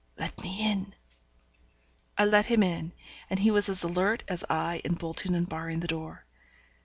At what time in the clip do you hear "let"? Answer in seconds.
0.17-0.41, 2.25-2.47